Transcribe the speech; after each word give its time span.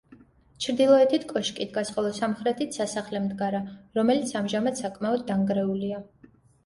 ჩრდილოეთით 0.65 1.25
კოშკი 1.33 1.67
დგას, 1.73 1.91
ხოლო 1.97 2.13
სამხრეთით 2.19 2.79
სასახლე 2.79 3.21
მდგარა, 3.27 3.59
რომელიც 3.99 4.33
ამჟამად 4.41 4.81
საკმაოდ 4.85 5.27
დანგრეულია. 5.29 6.01